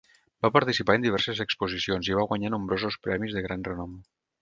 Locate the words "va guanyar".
2.23-2.55